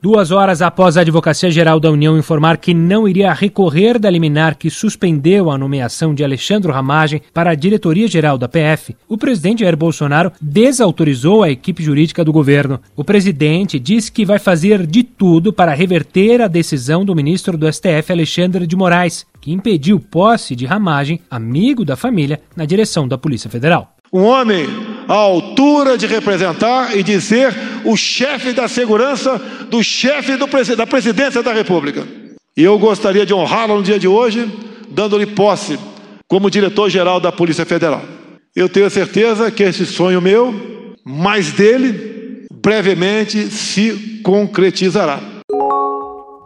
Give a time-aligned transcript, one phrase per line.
[0.00, 4.56] Duas horas após a Advocacia Geral da União informar que não iria recorrer da liminar
[4.56, 9.76] que suspendeu a nomeação de Alexandre Ramagem para a diretoria-geral da PF, o presidente Jair
[9.76, 12.80] Bolsonaro desautorizou a equipe jurídica do governo.
[12.94, 17.70] O presidente disse que vai fazer de tudo para reverter a decisão do ministro do
[17.70, 23.18] STF, Alexandre de Moraes, que impediu posse de Ramagem, amigo da família, na direção da
[23.18, 23.96] Polícia Federal.
[24.12, 29.40] Um homem à altura de representar e de ser o chefe da segurança
[29.70, 32.06] do chefe do, da presidência da República.
[32.54, 34.46] E eu gostaria de honrá-lo no dia de hoje,
[34.90, 35.78] dando-lhe posse
[36.28, 38.02] como diretor-geral da Polícia Federal.
[38.54, 45.37] Eu tenho certeza que esse sonho meu, mais dele, brevemente se concretizará.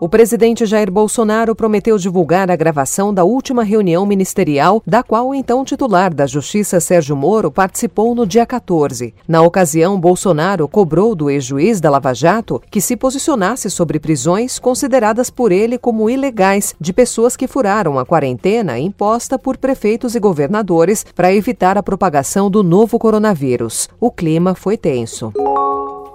[0.02, 5.34] O presidente Jair Bolsonaro prometeu divulgar a gravação da última reunião ministerial, da qual o
[5.34, 9.14] então titular da Justiça Sérgio Moro participou no dia 14.
[9.28, 15.30] Na ocasião, Bolsonaro cobrou do ex-juiz da Lava Jato que se posicionasse sobre prisões consideradas
[15.30, 21.06] por ele como ilegais de pessoas que furaram a quarentena imposta por prefeitos e governadores
[21.14, 23.89] para evitar a propagação do novo coronavírus.
[24.00, 25.33] O clima foi tenso.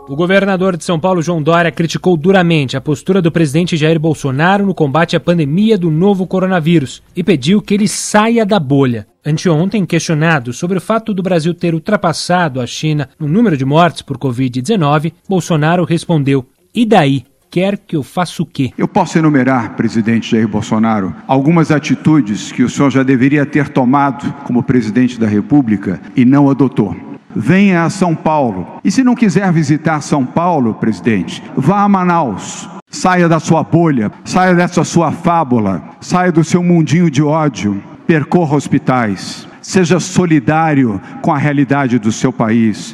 [0.08, 4.66] O governador de São Paulo, João Dória, criticou duramente a postura do presidente Jair Bolsonaro
[4.66, 9.06] no combate à pandemia do novo coronavírus e pediu que ele saia da bolha.
[9.26, 14.02] Anteontem, questionado sobre o fato do Brasil ter ultrapassado a China no número de mortes
[14.02, 17.26] por Covid-19, Bolsonaro respondeu: E daí?
[17.50, 18.72] Quer que eu faça o quê?
[18.78, 24.32] Eu posso enumerar, presidente Jair Bolsonaro, algumas atitudes que o senhor já deveria ter tomado
[24.44, 27.07] como presidente da República e não adotou
[27.38, 28.68] venha a São Paulo.
[28.84, 32.68] E se não quiser visitar São Paulo, presidente, vá a Manaus.
[32.90, 38.56] Saia da sua bolha, saia dessa sua fábula, saia do seu mundinho de ódio, percorra
[38.56, 42.94] hospitais, seja solidário com a realidade do seu país.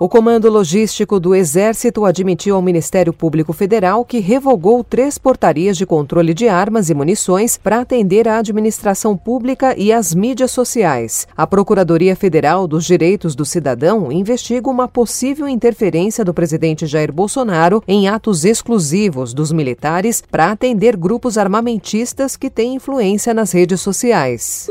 [0.00, 5.84] O Comando Logístico do Exército admitiu ao Ministério Público Federal que revogou três portarias de
[5.84, 11.26] controle de armas e munições para atender a administração pública e as mídias sociais.
[11.36, 17.82] A Procuradoria Federal dos Direitos do Cidadão investiga uma possível interferência do presidente Jair Bolsonaro
[17.88, 24.70] em atos exclusivos dos militares para atender grupos armamentistas que têm influência nas redes sociais.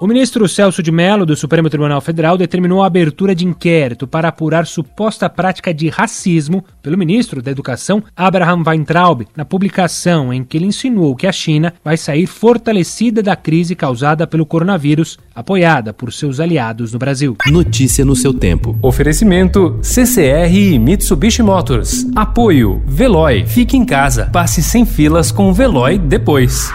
[0.00, 4.28] O ministro Celso de Mello, do Supremo Tribunal Federal, determinou a abertura de inquérito para
[4.28, 10.56] apurar suposta prática de racismo pelo ministro da Educação, Abraham Weintraub, na publicação em que
[10.56, 16.12] ele insinuou que a China vai sair fortalecida da crise causada pelo coronavírus, apoiada por
[16.12, 17.36] seus aliados no Brasil.
[17.48, 18.78] Notícia no seu tempo.
[18.80, 22.06] Oferecimento CCR e Mitsubishi Motors.
[22.14, 23.44] Apoio Veloy.
[23.46, 24.26] Fique em casa.
[24.26, 26.70] Passe sem filas com o Veloy depois.